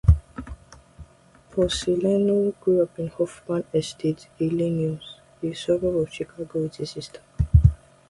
[1.51, 4.99] Porcellino grew up in Hoffman Estates, Illinois,
[5.43, 7.19] a suburb of Chicago, with his sister.